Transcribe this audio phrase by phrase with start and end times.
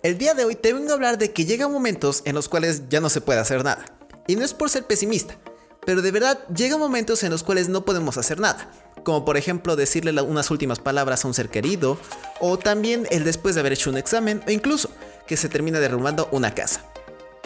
[0.00, 2.82] El día de hoy te vengo a hablar de que llegan momentos en los cuales
[2.88, 3.84] ya no se puede hacer nada.
[4.28, 5.36] Y no es por ser pesimista,
[5.84, 8.70] pero de verdad llegan momentos en los cuales no podemos hacer nada.
[9.02, 11.98] Como por ejemplo decirle unas últimas palabras a un ser querido,
[12.38, 14.88] o también el después de haber hecho un examen, o incluso
[15.26, 16.84] que se termina derrumbando una casa.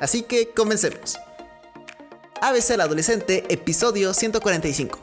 [0.00, 1.18] Así que comencemos.
[2.40, 4.98] ABC el adolescente, episodio 145.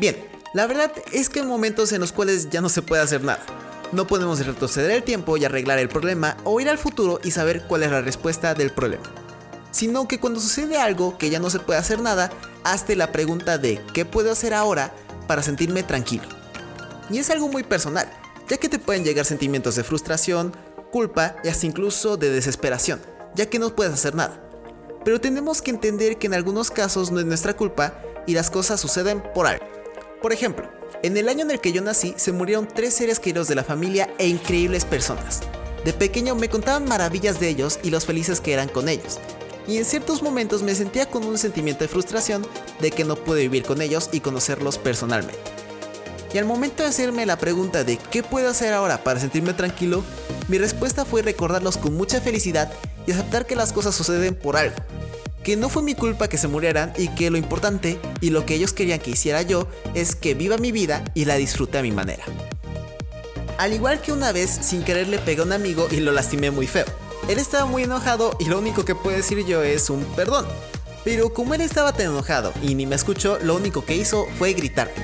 [0.00, 0.16] Bien,
[0.52, 3.44] la verdad es que hay momentos en los cuales ya no se puede hacer nada.
[3.92, 7.66] No podemos retroceder el tiempo y arreglar el problema o ir al futuro y saber
[7.68, 9.04] cuál es la respuesta del problema.
[9.70, 12.30] Sino que cuando sucede algo que ya no se puede hacer nada,
[12.64, 14.92] hazte la pregunta de ¿qué puedo hacer ahora
[15.28, 16.24] para sentirme tranquilo?
[17.10, 18.10] Y es algo muy personal,
[18.48, 20.52] ya que te pueden llegar sentimientos de frustración,
[20.90, 23.00] culpa y hasta incluso de desesperación,
[23.34, 24.42] ya que no puedes hacer nada.
[25.04, 28.80] Pero tenemos que entender que en algunos casos no es nuestra culpa y las cosas
[28.80, 29.64] suceden por algo.
[30.20, 30.68] Por ejemplo,
[31.02, 33.64] en el año en el que yo nací se murieron tres seres queridos de la
[33.64, 35.42] familia e increíbles personas.
[35.84, 39.18] De pequeño me contaban maravillas de ellos y los felices que eran con ellos.
[39.68, 42.46] Y en ciertos momentos me sentía con un sentimiento de frustración
[42.80, 45.38] de que no pude vivir con ellos y conocerlos personalmente.
[46.32, 50.04] Y al momento de hacerme la pregunta de qué puedo hacer ahora para sentirme tranquilo,
[50.48, 52.70] mi respuesta fue recordarlos con mucha felicidad
[53.06, 54.76] y aceptar que las cosas suceden por algo,
[55.46, 58.56] que no fue mi culpa que se murieran y que lo importante y lo que
[58.56, 61.92] ellos querían que hiciera yo es que viva mi vida y la disfrute a mi
[61.92, 62.24] manera.
[63.56, 66.50] Al igual que una vez sin querer le pegué a un amigo y lo lastimé
[66.50, 66.86] muy feo.
[67.28, 70.46] Él estaba muy enojado y lo único que puedo decir yo es un perdón.
[71.04, 74.52] Pero como él estaba tan enojado y ni me escuchó, lo único que hizo fue
[74.52, 74.94] gritarme.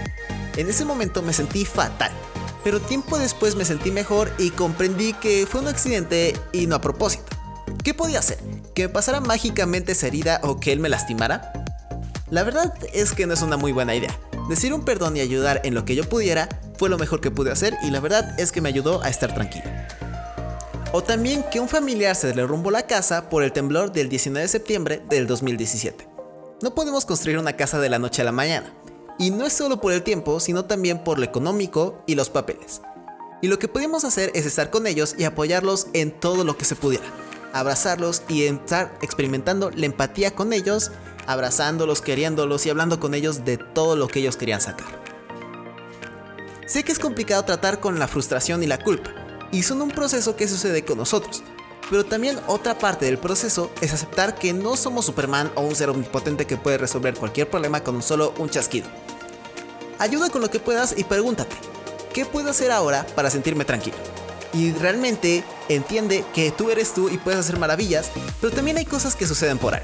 [0.56, 2.10] En ese momento me sentí fatal,
[2.64, 6.80] pero tiempo después me sentí mejor y comprendí que fue un accidente y no a
[6.80, 7.26] propósito.
[7.84, 8.40] ¿Qué podía hacer?
[8.74, 11.52] ¿Que me pasara mágicamente esa herida o que él me lastimara?
[12.30, 14.18] La verdad es que no es una muy buena idea.
[14.48, 16.48] Decir un perdón y ayudar en lo que yo pudiera
[16.78, 19.34] fue lo mejor que pude hacer y la verdad es que me ayudó a estar
[19.34, 19.66] tranquilo.
[20.92, 24.42] O también que un familiar se le derrumbó la casa por el temblor del 19
[24.42, 26.08] de septiembre del 2017.
[26.62, 28.72] No podemos construir una casa de la noche a la mañana.
[29.18, 32.80] Y no es solo por el tiempo, sino también por lo económico y los papeles.
[33.42, 36.64] Y lo que podemos hacer es estar con ellos y apoyarlos en todo lo que
[36.64, 37.04] se pudiera
[37.52, 40.90] abrazarlos y estar experimentando la empatía con ellos,
[41.26, 45.02] abrazándolos, queriéndolos y hablando con ellos de todo lo que ellos querían sacar.
[46.66, 49.10] Sé que es complicado tratar con la frustración y la culpa,
[49.50, 51.42] y son un proceso que sucede con nosotros,
[51.90, 55.90] pero también otra parte del proceso es aceptar que no somos Superman o un ser
[55.90, 58.88] omnipotente que puede resolver cualquier problema con solo un chasquido.
[59.98, 61.54] Ayuda con lo que puedas y pregúntate,
[62.14, 63.96] ¿qué puedo hacer ahora para sentirme tranquilo?
[64.52, 69.16] Y realmente entiende que tú eres tú y puedes hacer maravillas, pero también hay cosas
[69.16, 69.82] que suceden por ahí.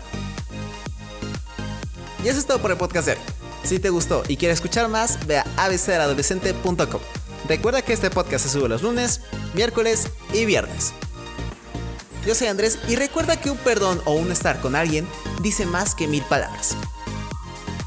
[2.25, 3.09] Y eso es todo por el podcast.
[3.65, 7.01] Si te gustó y quieres escuchar más, ve a abcadolescente.com.
[7.49, 9.21] Recuerda que este podcast se sube los lunes,
[9.55, 10.93] miércoles y viernes.
[12.27, 15.07] Yo soy Andrés y recuerda que un perdón o un estar con alguien
[15.41, 16.77] dice más que mil palabras.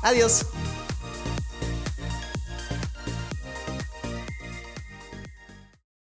[0.01, 0.45] Adiós.